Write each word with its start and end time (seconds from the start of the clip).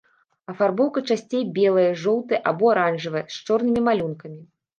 Афарбоўка 0.51 1.03
часцей 1.15 1.43
белая, 1.57 1.83
жоўтая 2.05 2.41
або 2.53 2.73
аранжавая, 2.73 3.23
з 3.37 3.45
чорным 3.45 3.79
малюнкам. 3.91 4.33